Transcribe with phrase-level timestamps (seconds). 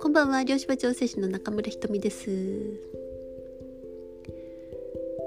[0.00, 2.30] こんばんは漁師場調整士の中村ひとみです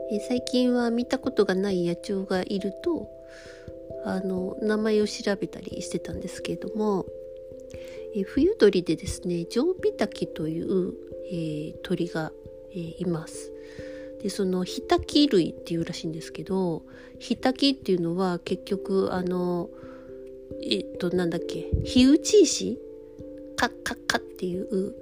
[0.10, 3.10] え最近は見たことがない野鳥がいると
[4.06, 7.06] あの名前を調べたりしてたんですけれども
[8.16, 10.94] え冬鳥でですねジョウビタキという、
[11.30, 12.32] えー、鳥が、
[12.72, 13.52] えー、います。
[14.28, 16.84] でそのヒタキ類っていうらしいんですけど
[17.18, 19.70] ヒタキっていうのは結局あの
[20.62, 22.78] えっとなんだっけ火打ち石？
[23.56, 24.96] カッカッカっていう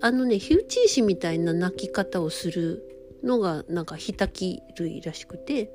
[0.00, 2.82] あのね火打ち石みたいな鳴き方をする
[3.22, 5.74] のがなんかヒタキ類らしくて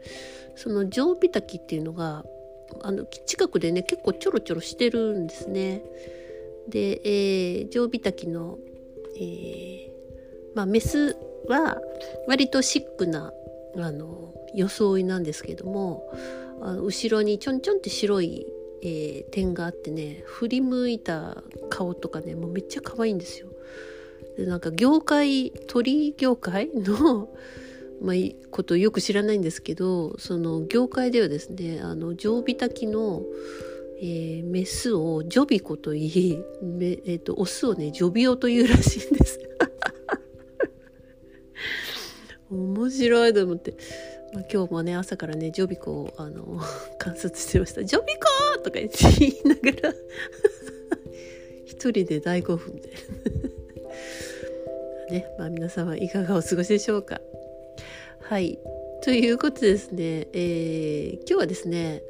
[0.55, 2.25] そのジョウビタキっていうのが
[2.81, 5.83] あの近くでね結構ちょろちょろしてるんですね。
[6.67, 8.57] で、えー、ジョウビタキの、
[9.15, 9.89] えー、
[10.55, 11.15] まあ、メス
[11.47, 11.77] は
[12.27, 13.31] 割とシックな
[13.77, 16.03] あの装いなんですけども
[16.61, 18.47] あの後ろにちょんちょんって白い、
[18.81, 23.49] えー、点があってね振り向いた顔とかねもうめっちゃ可愛いんですよ。
[24.37, 27.29] でなんか業界鳥業界の
[28.01, 28.15] まあ、
[28.51, 33.23] ことよく知らないんですけどその業界ではですねあの常備炊きの、
[34.01, 39.44] えー、メスをジョビコといい、えーと、オスをねジョビオというらしいんです。
[42.51, 43.75] 面白いと思って、
[44.33, 46.61] まあ、今日もね朝からねジョビコをあの
[46.99, 48.13] 観察してました「ジョビ
[48.53, 48.89] コ!」とか言い
[49.45, 49.95] ながら。
[51.65, 52.89] 一人で大興奮で。
[55.11, 57.21] ねまあ皆様いかがお過ごしでしょうか。
[58.21, 58.59] はい。
[59.03, 62.01] ということですね、えー、今日はですね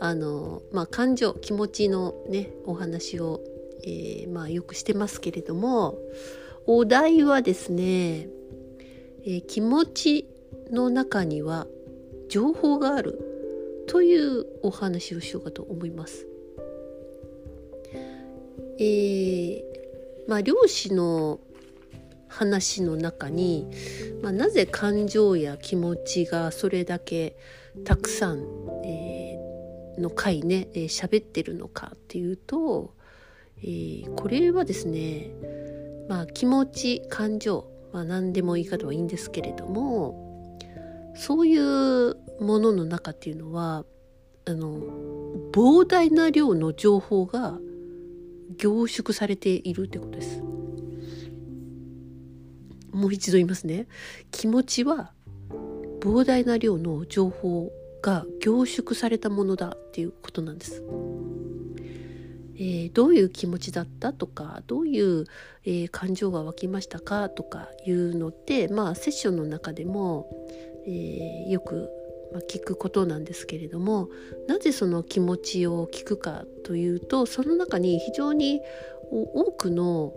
[0.00, 3.40] あのまあ感情気持ちのねお話を、
[3.84, 5.96] えー、まあよくしてますけれども
[6.66, 8.28] お題はですね、
[9.24, 10.28] えー、気持ち
[10.70, 11.66] の中には
[12.28, 13.18] 情報がある
[13.88, 16.26] というお話をしようかと思います。
[18.78, 19.62] えー、
[20.28, 21.40] まあ漁師の
[22.28, 23.68] 話の中に、
[24.20, 27.36] まあ、なぜ感情や気持ちがそれだけ
[27.84, 28.40] たくさん、
[28.84, 32.92] えー、の回ね喋、えー、ってるのかっていうと、
[33.62, 35.30] えー、これはですね、
[36.08, 40.58] まあ、気持ち感情、まあ、何でも言い方はいいんですけれども
[41.14, 43.84] そういうものの中っていうのは
[44.46, 44.80] あの
[45.52, 47.56] 膨大な量の情報が
[48.58, 50.42] 凝縮されているってことです。
[52.92, 53.88] もう一度言いますね
[54.30, 55.12] 気持ちは
[56.00, 57.72] 膨大な量の情報
[58.02, 60.82] が凝縮されたものだっていうことなんです。
[62.56, 65.26] えー、どういう気持ちだったとかどういう、
[65.64, 70.28] えー、感情が湧きましたかとかいうのってまあセッションの中でも、
[70.86, 71.88] えー、よく、
[72.50, 74.08] 聞くことなんですけれども
[74.48, 78.60] なぜその気持ちを聞くかというとその中に非常に
[79.12, 80.12] 多くの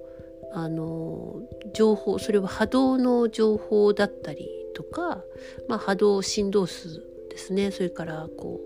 [0.52, 1.42] あの
[1.76, 5.22] 情報それは波動の情報だったりとか、
[5.68, 7.72] まあ、波動振動数ですね。
[7.72, 8.60] それからこ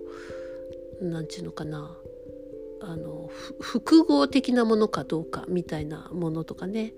[1.02, 1.98] う何て言うのかな。
[2.82, 6.94] あの複合的なものかどうかみたいなものとかね、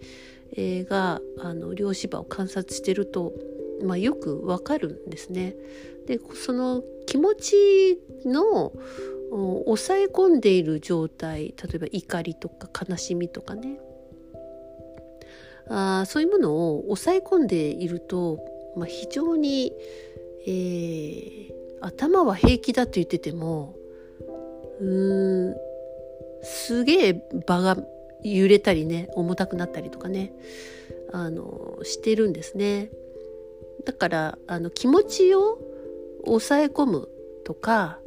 [0.56, 3.34] えー、があの量子場を観察してると、
[3.84, 5.56] まあ、よくわかるんですね。
[6.08, 8.72] でその気持ちの
[9.66, 13.80] 抑え込んでいる状態例えば怒りとか悲しみとかね
[15.70, 18.40] あそういうものを抑え込んでいると、
[18.76, 19.72] まあ、非常に、
[20.46, 21.52] えー、
[21.82, 23.76] 頭は平気だと言ってても
[24.80, 25.56] うん
[26.44, 27.78] すげえ場が
[28.24, 30.34] 揺れたりね重たくなったりとかね
[31.12, 32.90] あのしてるんですね。
[33.86, 35.60] だからあの気持ちを
[36.26, 37.10] 抑え込む
[37.44, 38.00] とか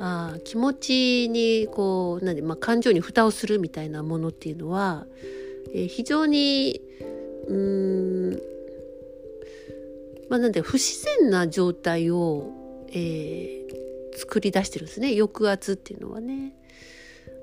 [0.00, 5.06] あ気持ちにこうなんで、まあ、感情に蓋をするみたいなものっていうのは
[5.74, 6.80] えー、非常に
[7.48, 8.40] うーん
[10.30, 12.50] まあなんで不自然な状態を、
[12.92, 16.54] えー、作り出してるんですね抑圧っていうのはね。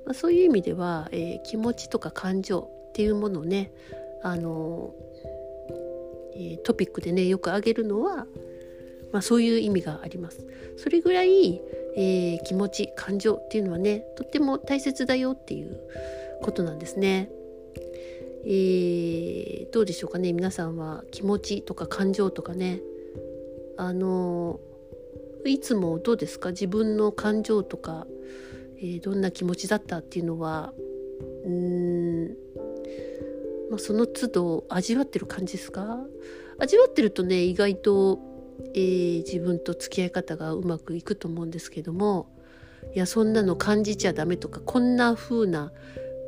[0.06, 3.72] まあ、そういう意味では、えー、気持ちとか感情っていうものをね
[4.24, 4.94] あの、
[6.34, 8.26] えー、トピックでねよく挙げるのは、
[9.12, 10.46] まあ、そういう意味があります。
[10.78, 11.62] それぐらい、
[11.96, 15.80] えー、気持ち感情っていうのはねとっても大切だよっていう
[16.42, 17.30] ことなんですね。
[18.44, 22.82] えー、どうでしょうかね皆さんは気持ちとか感情とかね
[23.78, 24.60] あの
[25.46, 26.50] いつもどうですか？
[26.50, 28.08] 自分の感情とか、
[28.82, 30.74] えー、どんな気持ちだったっていうのは
[31.46, 32.28] うーん、
[33.70, 36.00] まあ、その都度味わってる感じですか？
[36.58, 38.20] 味わってるとね意外と、
[38.74, 42.36] えー、自分と付き合い方がうまくいくと思うんですけども
[42.96, 45.72] いやそんなの感じちゃダメとかこんな風な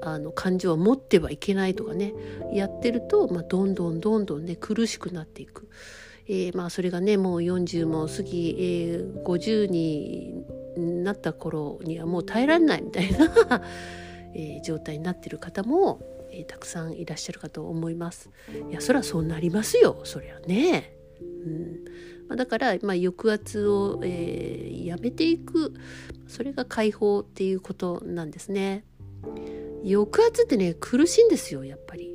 [0.01, 2.13] あの感情は持ってはいけないとかね
[2.53, 5.67] やってると、まあ、どんどんどんどんね苦しくなっていく。
[6.25, 10.45] えー、まあそれがねもう40も過ぎ、えー、50に
[11.03, 13.61] なった頃にはもう耐えられないみたいな
[14.35, 16.01] えー、状態になってる方も、
[16.31, 18.31] えー、たくさんいらっしゃるかと思います。
[18.69, 20.97] いやそりゃそうなりますよそりゃね。
[21.21, 21.85] うん
[22.27, 25.73] まあ、だから、まあ、抑圧を、えー、やめていく
[26.27, 28.85] それが解放っていうことなんですね。
[29.83, 32.11] 抑圧ってね苦しいんですよやっぱり。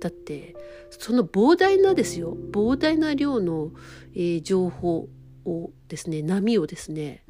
[0.00, 0.54] だって
[0.90, 3.72] その膨大なですよ膨大な量の、
[4.14, 5.08] えー、情報
[5.44, 7.24] をですね波をですね、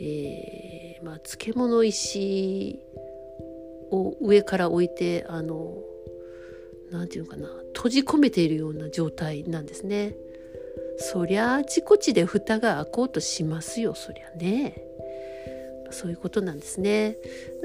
[0.00, 2.80] えー、まあ、漬物石
[3.90, 5.78] を上から置いてあの
[6.90, 10.14] 何て言うのかな閉じ込めているような状態なんですね。
[11.00, 14.82] そりゃあちこちで蓋が開こうとしますよそりゃね。
[15.90, 17.16] そういうことなんですね。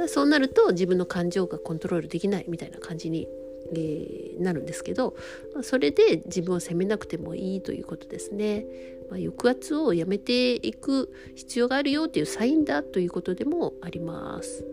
[0.08, 3.28] そうなると自分の感情がコントロールできないみたいな感じに、
[3.76, 5.16] えー、なるんですけど、
[5.54, 8.66] まあ、それで自分を責めなくてもいいということですね。
[9.10, 14.66] まあ、抑圧をやめていく必要があるよというサインだということでもあります。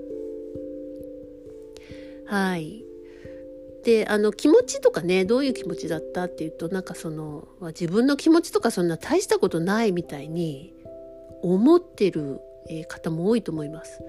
[2.26, 2.84] はい。
[3.84, 10.74] であの気持ちとかねどういう気持ちだったっていうとなんかその自分の気持ちとかそんな大したことないみたいに
[11.42, 12.40] 思ってる
[12.88, 14.02] 方も多いと思います。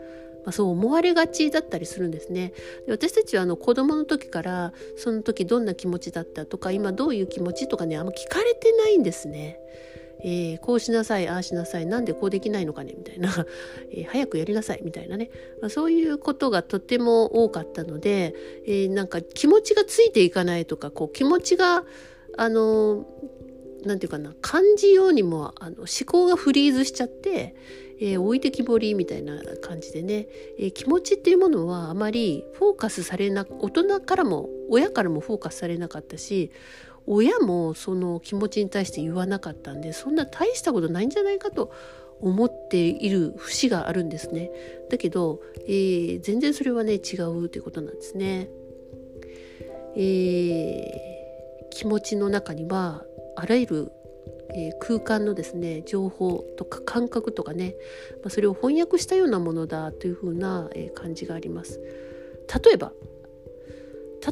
[0.44, 2.54] まあ、そう思われがちだったりするんですね。
[2.86, 9.60] で私たちはあの子供の時からその時どんな気持ちだったとか今どういう気持ちとかねあんま聞かれてないんですね。
[10.24, 13.30] えー、こうしなさいああしなさいなんでこうできないのかねみたいな、
[13.92, 18.36] えー、早くやりなさいみたいなね、まあ、そういうことがとても多かったので、
[18.66, 21.86] えー、なんか気持ちがついていかないとかこう気持ちが
[22.38, 23.08] あの
[23.84, 27.56] なんていうかな感じようにもあの思考がフリーズしちゃって、
[28.02, 30.28] えー、置いてきぼりみたいな感じでね、
[30.58, 36.52] えー、気持ちっていうものはあまりフォーカスされな大人からも親からもフォーカスされなかったし
[37.06, 41.72] 親もその気持ちに対して言わなかったんでそんな大したことないんじゃないかと
[42.20, 44.52] 思っている節があるんですね。
[44.90, 48.48] だけど、えー、全然それはね違うということなんですね。
[49.96, 53.04] えー、気持ちの中には
[53.36, 53.92] あらゆる、
[54.54, 57.76] えー、空間のですね情報とか感覚とかね、
[58.16, 61.80] まあ、それを翻訳したようなものだというふうな、えー、感じがあります。
[62.64, 62.92] 例えば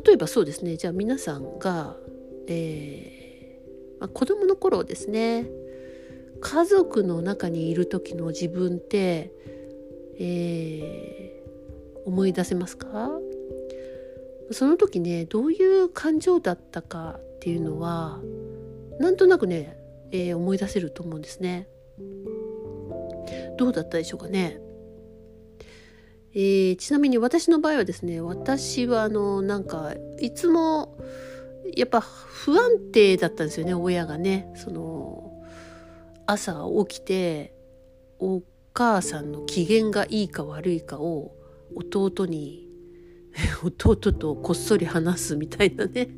[0.05, 1.95] 例えばそうですねじゃあ皆さんが、
[2.47, 5.47] えーまあ、子供の頃ですね
[6.41, 9.31] 家族の中にいる時の自分って、
[10.19, 13.09] えー、思い出せますか？
[14.51, 18.19] その時ねどういう感情だったかっていうのは
[18.99, 19.78] なんとなくね、
[20.11, 21.67] えー、思い出せると思うんですね。
[23.57, 24.59] どうだったでしょうかね。
[26.33, 30.95] えー、ちなみに私の場合はですね私はあのなんかいつも
[31.75, 35.33] やっぱ不安定だったんですよね親がねその
[36.27, 37.53] 朝起きて
[38.19, 41.35] お母さんの機嫌がいいか悪いかを
[41.75, 42.69] 弟に
[43.63, 46.09] 弟とこっそり話すみたいなね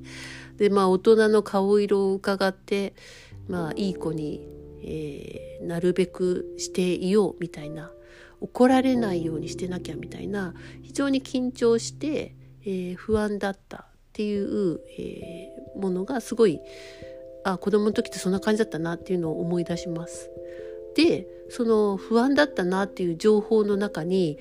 [0.58, 2.94] でまあ大人の顔色を伺って
[3.52, 4.48] まあいい子に、
[4.82, 7.92] えー、なるべくしていようみたいな
[8.40, 16.62] 怒られないようにしてなきゃみたいな非常に緊張して、えー、不安だったっていう、えー、ものがすごい
[17.44, 20.32] あ子供の時ってそんな感じだったなっていうのを思い出します。
[20.96, 24.38] でその不安だったなっていう情報の中に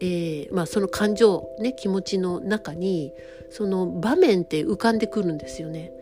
[0.00, 3.12] えーまあ、その感情、ね、気持ちの中に
[3.50, 5.92] その場面って浮かんでくるんですよね。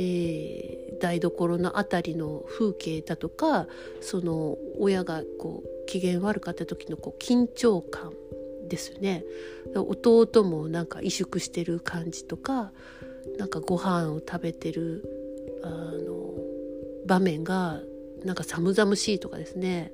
[0.00, 3.66] えー、台所の辺りの風景だとか
[4.00, 8.12] その親がこう機嫌悪かった時のこう緊張感
[8.68, 9.24] ですよね。
[9.74, 12.70] 弟もなんか萎縮してる感じとか
[13.38, 15.02] なんかご飯を食べてる
[15.64, 16.34] あの
[17.04, 17.80] 場面が
[18.24, 19.92] なんか寒々しいとかですね。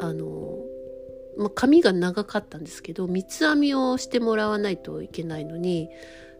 [0.00, 0.58] あの
[1.36, 5.90] まあ、髪が長かったんですけど三つ編みをしてもらわないといけないのに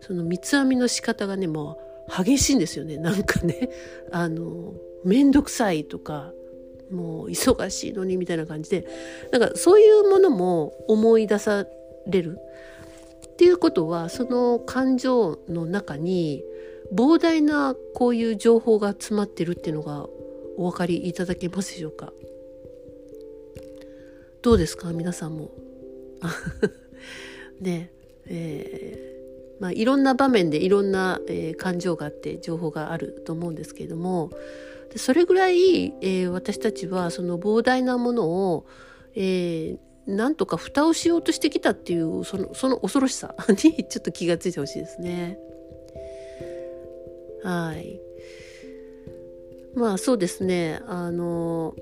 [0.01, 2.97] その三つ編みの仕方がねもう激しいんですよね。
[2.97, 3.71] なんかね
[4.11, 6.33] あの面倒くさいとか
[6.91, 8.87] もう忙しいのにみたいな感じで
[9.33, 11.67] なんかそういうものも思い出さ
[12.07, 12.39] れる。
[13.29, 16.45] っていうことはその感情の中に
[16.93, 20.07] 膨大なこういう情報が詰まってるっていうのが
[20.57, 22.13] お分かりいただけますでしょうか？
[24.43, 24.93] どうですか？
[24.93, 25.51] 皆さんも。
[27.61, 27.91] ね
[28.27, 29.14] えー、
[29.61, 34.31] まあ、いろんな場面でいろんな、えー、感情があって情報があると思うんですけれども
[34.93, 38.67] でそれぐらい、えー、私たちはその膨大なものを、
[39.15, 45.39] えー、なんとか蓋をしようとしてきたっていうそのその恐ろしさにちょっと気がついてほしいですね。
[47.43, 48.01] はい。
[49.75, 51.75] まあそうですねあの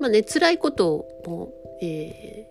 [0.00, 2.46] まあね辛いことも、え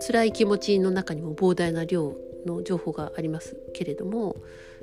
[0.00, 2.14] ー、辛い気持ちの中にも膨大な量
[2.46, 4.36] の情報がありますけれども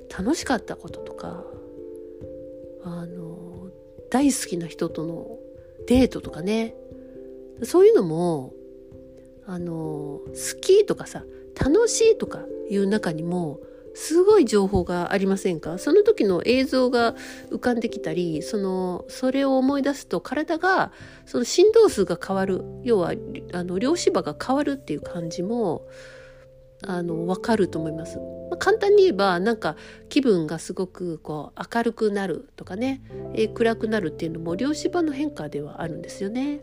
[0.10, 1.44] 楽しかったこととか
[2.84, 3.70] あの
[4.10, 5.38] 大好きな人との
[5.88, 6.76] デートとかね。
[7.64, 8.54] そういうのも
[9.46, 11.26] あの好きとかさ
[11.60, 13.60] 楽しいとかいう中にも
[13.96, 15.78] すごい情報がありませんか？
[15.78, 17.16] その時の映像が
[17.52, 20.94] 浮かんできたりそのそれを思い出すと体が
[21.26, 22.64] その振動数が変わる。
[22.84, 23.14] 要は
[23.52, 25.86] あの量子場が変わるっていう感じも
[26.84, 28.18] あの分かると思います。
[28.18, 29.76] まあ、簡単に言えばなんか
[30.10, 33.02] 気分がすごくこう明るくなるとかね、
[33.34, 36.62] えー、暗くなるっていうのも量子場の変化ではあるんですよね。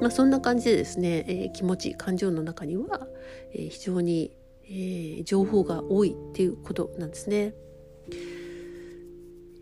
[0.00, 3.06] まあ、そんな感じでですね、えー、気持ち感情の中には、
[3.52, 4.32] えー、非常に
[4.74, 7.54] えー、情報が多いっていうことなんですね。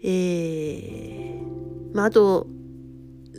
[0.03, 2.47] えー、まあ、あと、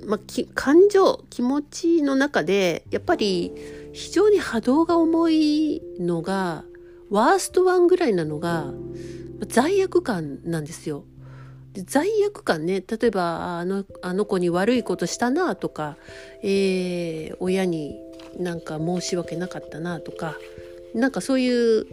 [0.06, 0.20] まあ、
[0.54, 3.54] 感情気持ちの中でやっぱり
[3.93, 6.63] 非常に波動が重いのが
[7.10, 8.74] ワーストワンぐらいなのが
[9.48, 11.03] 罪悪感なんですよ。
[11.74, 15.98] で罪悪感ね例えばあのあの子に悪いことしたなとか、
[16.43, 17.98] えー、親に
[18.38, 20.36] なんか申し訳なかったなとか
[20.93, 21.88] なんかそういう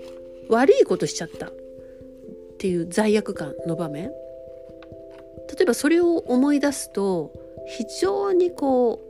[0.49, 1.53] 悪いことしちゃったっ
[2.59, 4.11] ていう罪悪感の場面
[5.57, 7.33] 例えばそれを思い出すと
[7.69, 9.08] 非常にこう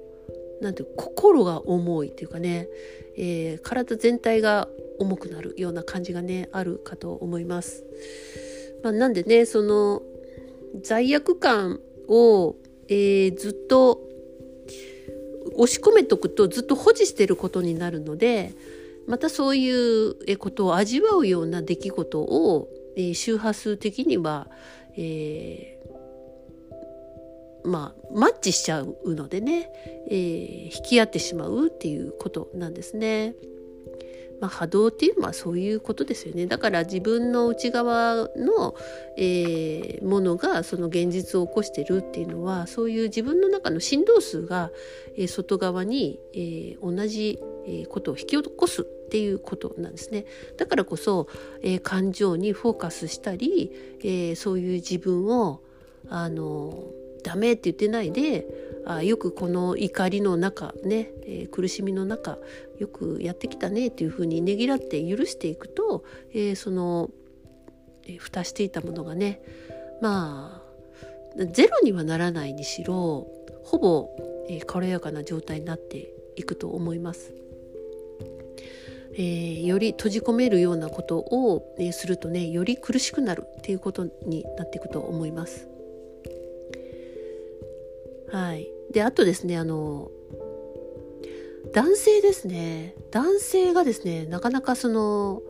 [0.61, 2.69] なんて心が重いっていうかね、
[3.17, 7.85] えー、体全体が重くなるような感じがねあるかと思います。
[8.83, 10.03] まあ、なんでねその
[10.83, 12.57] 罪悪感を、
[12.89, 14.01] えー、ずっと
[15.55, 18.53] 押し込めとくとずっと保持してることになるので
[19.09, 24.49] またそういうことを味わうような出来事を、え周波数的には、
[24.99, 25.78] えー、
[27.65, 29.71] まあマッチしちゃうのでね、
[30.11, 33.35] えー、引き合ってしまうっていうことなんですね。
[34.41, 38.75] まあ、波動っていうのはそういうことですよねだから自分の内側の、
[39.17, 44.71] えー、ものがその現実を起こしてるっていうのはそういう自分の中の振動数が、
[45.17, 47.39] えー、外側に、えー、同じ
[47.89, 50.25] ことを引き起こすっていうことなんですね
[50.57, 51.29] だからこそ、
[51.63, 55.61] えー、感情にフォーカスしたり、えー、そういう自分を
[56.09, 56.85] あの
[57.23, 58.47] ダメって言ってないで
[58.87, 62.39] あよくこの怒りの中ね、えー、苦しみの中
[62.79, 67.11] よくやってきたねっていうふうにねぎらって許していくと、えー、その、
[68.05, 69.41] えー、蓋していたものがね
[70.01, 70.63] ま
[71.39, 73.27] あゼロにはならないにしろ
[73.65, 74.09] ほぼ、
[74.49, 77.35] えー、軽やかな状態になっていくと思います。
[79.13, 85.69] えー、より閉じ込めるようなことを、えー、するとねより苦しくなるっていうことになっていくと思います。
[88.31, 90.11] はい、であとですねあの
[91.73, 95.43] 男性ですね男性がですねなかなかその、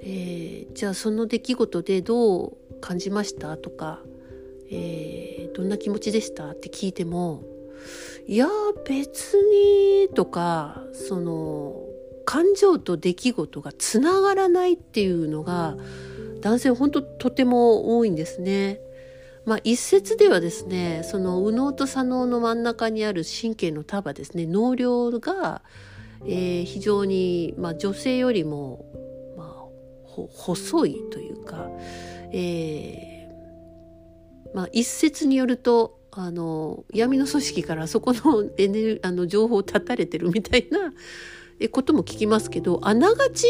[0.00, 4.00] えー、じゃあその出来事でどう感じましたとか、
[4.70, 7.42] えー、どんな気持ちでしたって聞いても
[8.26, 8.48] いや
[8.86, 11.82] 別にとかその
[12.24, 15.76] 感情と出来事がつながらないっていうのが
[16.40, 18.80] 男性本当とても多いんですね。
[19.46, 25.62] まあ、一説ではですねその右脳と左脳の真ん中にある神経の束ですね脳量が、
[26.24, 28.84] えー、非常に、まあ、女性よりも、
[29.38, 29.66] まあ、
[30.04, 31.70] 細いというか、
[32.32, 40.92] えーまあ、一説によるとあの闇の組織からそこの エネあの情報を断たれてるみたいな
[41.70, 43.46] ことも聞きますけどあながち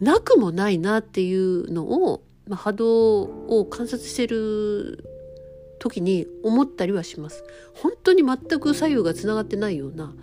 [0.00, 5.08] なくもないなっていうのを、まあ、波動を観察してる
[5.78, 7.44] 時に思ったりはします。
[7.74, 10.14] 本当に全く左右がつながってないような、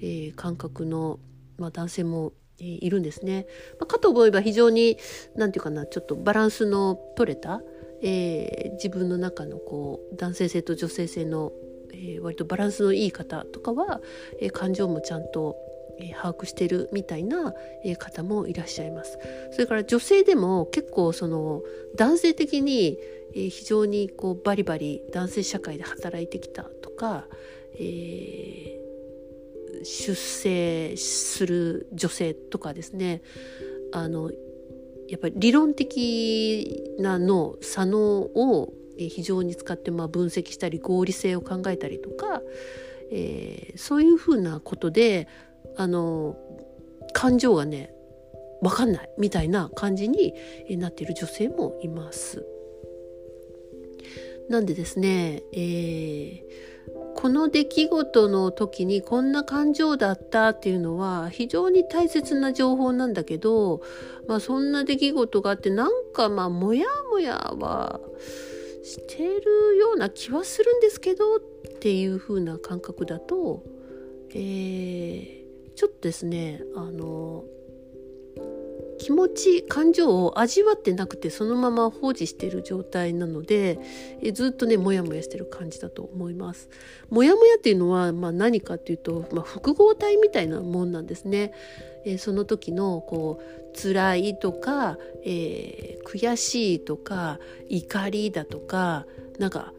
[0.00, 1.18] えー、感覚の、
[1.58, 3.46] まあ、男性も、えー、いるんですね。
[3.80, 4.96] まあ、かと思えば非常に
[5.34, 7.60] 何て言うかなちょっとバランスの取れた、
[8.02, 11.52] えー、自分の中のこう男性性と女性性の、
[11.92, 14.00] えー、割とバランスのいい方とかは、
[14.40, 15.56] えー、感情もちゃんと
[15.98, 19.18] え把握してるみたいな、え方もいらっしゃいます。
[19.52, 21.62] それから女性でも結構その
[21.96, 22.98] 男性的に、
[23.34, 27.26] え非常にこうバリバリ男性社会で働いてきたとか、
[27.78, 33.22] えー、出生する女性とかですね
[33.92, 34.30] あの
[35.08, 42.40] やっぱり理論的な脳左脳を非常に使ってまあ分析したり合理性を考えたりとか、
[43.10, 45.28] えー、そういうふうなことで
[45.76, 46.36] あの
[47.12, 47.94] 感情がね
[48.62, 50.34] 分かんないみたいな感じに
[50.70, 52.46] なっている女性もいます。
[54.48, 56.44] なんでですね、えー、
[57.14, 63.80] この出来事の時にこんな感情だったっていうのは非常に大切な情報なんだけど、
[64.28, 68.00] まあ、そんな出来事があってなんかまあモヤモヤは
[68.82, 71.40] してるような気はするんですけどっ
[71.80, 73.62] ていう風な感覚だと、
[74.30, 75.43] えー、
[75.76, 77.44] ちょっとですねあの
[78.98, 83.78] 気持ち感情を味わってなくてそのまま放置している状態なので
[84.22, 86.68] えずっとねモヤモヤしてる感じだと思います。
[87.10, 91.52] モヤモヤっていうのは、まあ、何かっていうと、まあ、複合体みたいなもんなんですね。
[92.06, 97.38] え、その時のこう辛いとか、えー、悔しいとか
[97.68, 99.06] 怒りだとか
[99.38, 99.72] なんか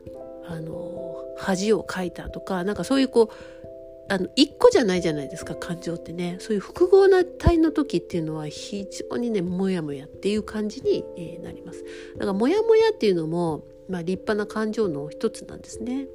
[0.48, 3.36] あの恥をかいたとかなんかそういうこう
[4.08, 6.38] あの一個じゃないじゃないですか感情ってね。
[6.40, 11.84] そういう複合な体の時っていうのは非常にねモヤモヤっていう感じに、え、なります。
[12.14, 16.08] だからモヤモヤっていうのも、まあ、立派な感情の一つなんですね。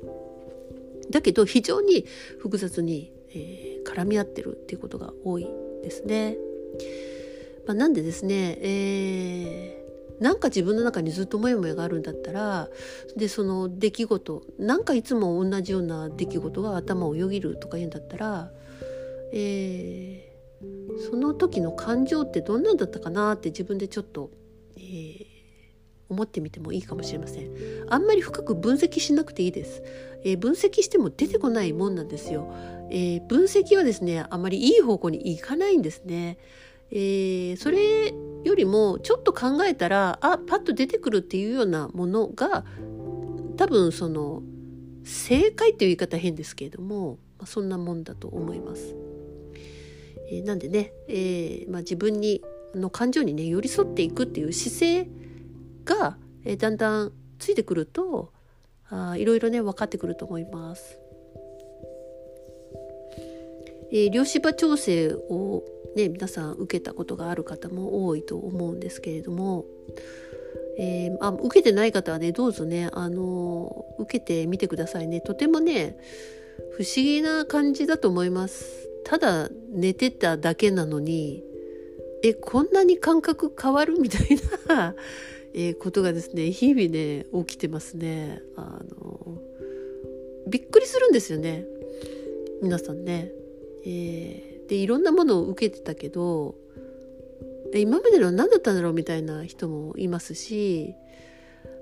[1.10, 2.04] だけど非常に
[2.38, 5.48] 複雑に、えー、絡み合ってるっていうことが多い
[5.82, 6.36] ですね、
[7.66, 9.79] まあ、なんでですね、えー
[10.20, 12.68] なんか自分の中にずっとモヤモヤがあるんだったら
[13.16, 18.50] でその出来事なんかいつも同じような出来事が頭をよぎるとか言うんだったら、
[19.32, 24.30] えー、その時の感情ってどんなんだったかなって自分でちょっと、
[24.76, 25.26] えー、
[26.10, 27.50] 思ってみてもいいかもしれません。
[27.88, 29.82] あんまり深く分析しなくていいです。
[30.22, 32.52] えー、分析しても出てこないもんなんですよ。
[32.90, 36.36] えー、分析はですねあまりいい方向にいかないんですね。
[36.90, 38.12] えー、それ
[38.44, 42.64] よりもちょっと考えたらあパッと出てくるっていうようなものが
[43.56, 44.42] 多分その
[45.04, 48.94] 正解っていう言い方変ですけれども、まあ、そんなもんだと思います。
[50.30, 52.42] えー、なんでね、えーまあ、自分に
[52.74, 55.10] の感情にね寄り添っていくっていう姿勢
[55.84, 58.32] が、えー、だんだんついてくると
[58.88, 60.98] あいろいろね分かってくると思います。
[63.92, 65.64] えー、量子場調整を
[65.96, 69.64] ね、皆さん受けたことがある方も多いと思うんですけれども、
[70.78, 75.20] えー、あ受けてない方はねどうぞね、あの受けてみてくださいね。
[75.20, 75.96] とてもね
[76.76, 78.88] 不思議な感じだと思います。
[79.04, 81.42] ただ寝てただけなのに
[82.22, 84.94] えこんなに感覚変わるみたいな
[85.54, 88.42] え、ことがですね日々ね起きてますね。
[88.56, 89.42] あの
[90.46, 91.66] びっくりするんですよね。
[92.62, 93.32] 皆さんね、
[93.84, 96.54] えーでいろんなものを受けてたけど
[97.74, 100.94] 今までのは何だったんだろうみたいな人もいますし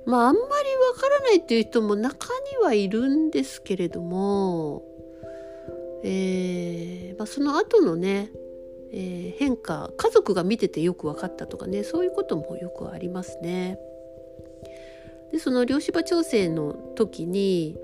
[0.07, 0.51] まああんまりわ
[0.99, 4.83] からないっていう人も中にはいるんですけれども、
[6.03, 8.31] えーまあ、その後のね、
[8.91, 13.79] えー、変化家族が見ててよく分かったとかねそういうこともよくありますね。
[15.31, 17.77] でその量子場調整の時に、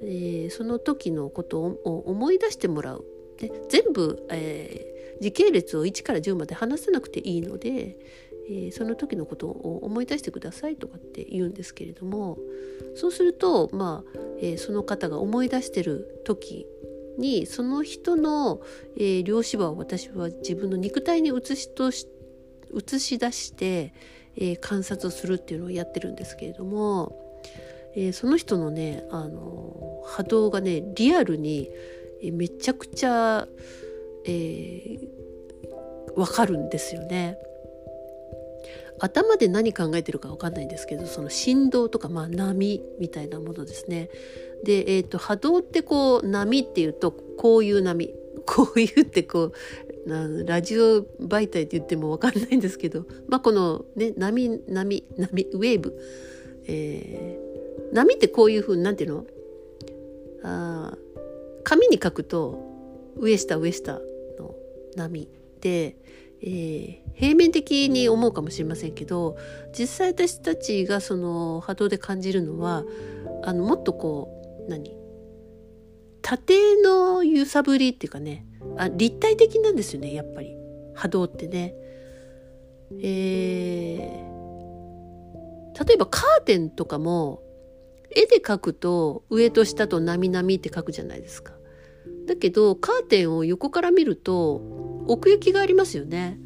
[0.00, 3.04] えー、その時のことを思い出してもらう
[3.38, 7.96] で全部、えー、時系列を1から10まで話さなくていいので、
[8.48, 12.38] えー、その時のことを思い出してくださいとかって言うんですけれども
[12.96, 16.66] そうすると、まあえー、その方が思い出してる時
[17.18, 18.60] にその人の、
[18.96, 22.06] えー、量子場を私は自分の肉体に映しとし
[22.74, 23.94] 映し出して、
[24.36, 27.18] えー、観察するっていうのをやってるんですけれども、
[27.94, 31.70] えー、その人のね、あの波動がねリアルに
[32.22, 33.46] えめちゃくちゃ、
[34.24, 37.38] えー、わかるんですよね。
[39.00, 44.10] 頭で何考えてるか分かんないんですけどその振動とか、まあ、波みたいなものですね。
[44.64, 48.12] で、えーと、波動ってこう波っていうとこういう波
[48.44, 49.52] こういうってこ
[50.06, 55.96] うラジオ媒体って言っても分かんないんですけど、まあ、この、ね、波波波ウェーブ、
[56.66, 59.26] えー、波ってこういうふうになんていうの？
[60.42, 60.96] あ
[61.68, 62.64] 紙に書くと
[63.18, 64.00] 上下上下
[64.38, 64.54] の
[64.96, 65.28] 波
[65.60, 65.96] で、
[66.40, 69.36] えー、平面的に思うかもしれませんけど
[69.78, 72.84] 実際私たちがその波動で感じるのは
[73.44, 74.30] あのもっとこ
[74.66, 74.96] う何？
[76.22, 78.46] 縦の揺さぶりっていうかね
[78.78, 80.56] あ立体的なんですよねやっぱり
[80.94, 81.74] 波動ってね。
[83.02, 87.42] えー、例えばカーテンとかも
[88.10, 91.57] 絵で描くと上と下となみなみって描くじゃないですか。
[92.28, 94.62] だけどカーテンを横から見ると
[95.08, 96.38] 奥行きがありますよね。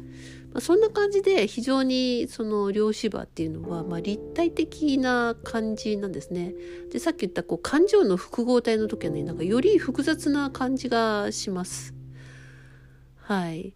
[0.53, 6.53] まあ、そんな感じで非常にその量子場っていうのは、ま、立体的な感じなんですね。
[6.91, 11.93] でさっき言ったこう感情の複合体の時はねなんかより複雑な感じがします。
[13.17, 13.73] はい。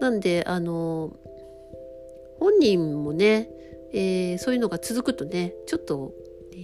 [0.00, 1.16] なんであの
[2.38, 3.48] 本人もね、
[3.92, 6.12] えー、そういうのが続くとねちょっと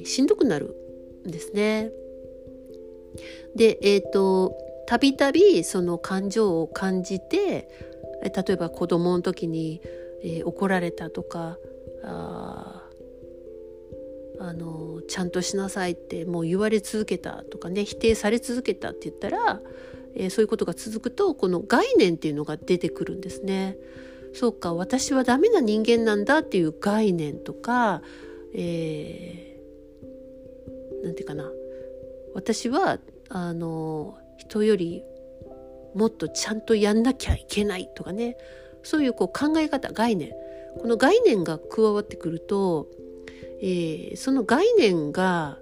[0.05, 0.77] しんどくなる
[1.27, 1.90] んですね。
[3.55, 7.68] でえっ、ー、とたびたびその感情を感じて
[8.22, 9.81] 例えば子供の時に、
[10.22, 11.59] えー、怒られたとか
[12.05, 12.83] あ
[14.40, 19.61] あのちゃんとしなさいってもう言われ続けたとかね否定され続けたって言ったら、
[20.16, 23.77] えー、そういうことが続くとこの概念っていうのが出てくるんですね。
[24.35, 28.03] そうか私はダメな人間なんだっていう概念とか、
[28.55, 31.51] えー、なんていうかな
[32.35, 35.03] 私はあの人より
[35.95, 38.37] もっとちゃんとやんなきゃいけないとかね
[38.83, 40.33] そういうこう考え方概念
[40.81, 42.88] この概念が加わってくると、
[43.61, 45.59] えー、その概念が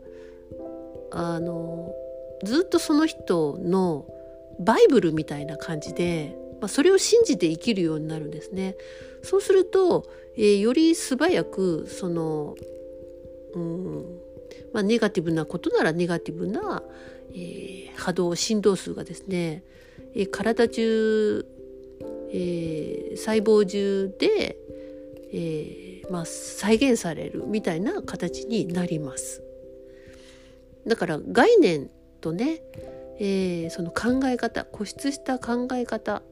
[1.10, 1.92] あの
[2.44, 4.06] ずっとその人の
[4.60, 8.76] バイブルみたいな感じで、まあ、それを信じて生きるようになるんですね。
[9.22, 12.54] そうすると、えー、より素早くその、
[13.54, 14.19] うん
[14.72, 16.82] まあ、ネガティブなことならネガティブな、
[17.32, 19.62] えー、波動振動数がですね、
[20.14, 21.46] えー、体中、
[22.32, 24.56] えー、細胞中で、
[25.32, 29.42] えーまあ、再現されるみたいな形になります。
[30.86, 31.88] だから概念
[32.20, 32.62] とね、
[33.18, 36.22] えー、その考え方固執した考え方、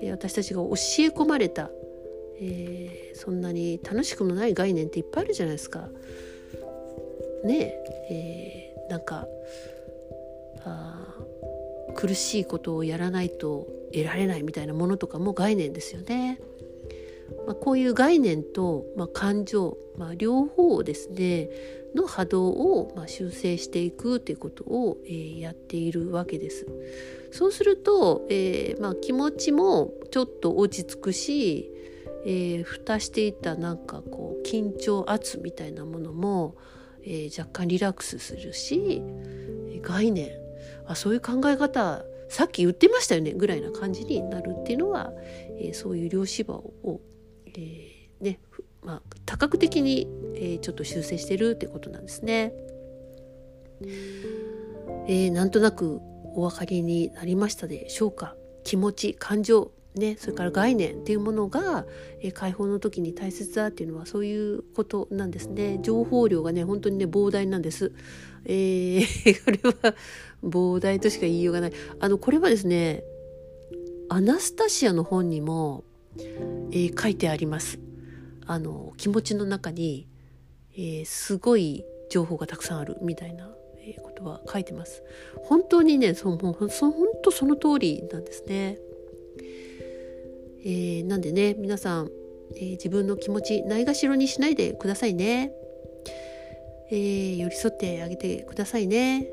[0.00, 0.72] えー、私たちが教え
[1.08, 1.70] 込まれた、
[2.40, 5.88] えー、そんなに楽しくもない概念っていっぱいあるじゃないですか。
[7.44, 7.74] ね
[8.10, 9.26] えー、なんか
[10.64, 11.14] あ
[11.94, 16.40] 苦しいことをやらないと得られないみたいなものとかも概念ですよね。
[17.46, 21.48] まあ、こういう概念と、まあ、感情、まあ、両方ですね
[21.94, 26.66] の波動を、まあ、修正していくということを、えー、やっているわけです。
[27.30, 31.70] そうすると、えーまあ、気持ちもちょっと落ち着くし、
[32.26, 36.56] えー、蓋していたなんかこう緊張圧みたいなものも、
[37.04, 39.02] えー、若干リラックスするし
[39.82, 40.30] 概念
[40.86, 45.12] あそういう考え方さっき言ってましたよねぐらいな感じになるっていうのは、
[45.60, 47.00] えー、そういう量子場を、
[47.46, 48.40] えー、ね
[48.82, 52.52] まあ、多角的に、えー、ちょっと修正してるってことなんですね。
[55.08, 56.00] えー、なんとなく
[56.34, 58.36] お分かりになりましたでしょうか？
[58.62, 61.86] 気持ち感情ね、それから概念っていうものが、
[62.20, 65.78] えー、解放の時に大切だっていうのはそういうことなんですね。
[65.82, 67.92] 情報量がね本当にね膨大なんです、
[68.44, 69.94] えー、 これは
[70.42, 71.72] 膨大としか言いようがない。
[72.00, 73.04] あのこれはですね
[74.08, 75.84] アナスタシアの本にも、
[76.18, 77.78] えー、書いてあります。
[78.46, 80.08] あの気持ちの中に、
[80.74, 83.54] えー、すごい情報がたくさんあるみたいな
[84.02, 85.04] ことは書いてます。
[85.36, 86.56] 本当にねそ本
[87.22, 88.78] 当その通りなんですね
[90.64, 92.10] えー、なんでね皆さん、
[92.56, 95.52] えー、自分の気持ちないがしろにしないでくださいね、
[96.90, 99.26] えー、寄り添ってあげてくださいね。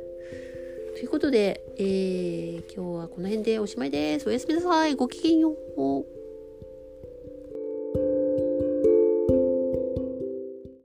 [0.94, 4.28] ということで、え今日はこの辺でおしまいです。
[4.28, 4.94] おやすみなさい。
[4.94, 6.20] ごきげんよう。